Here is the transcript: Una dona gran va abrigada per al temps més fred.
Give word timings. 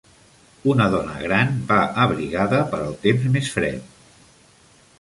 Una 0.71 0.85
dona 0.93 1.17
gran 1.25 1.51
va 1.67 1.77
abrigada 2.05 2.63
per 2.73 2.79
al 2.87 2.95
temps 3.07 3.27
més 3.37 3.53
fred. 3.59 3.95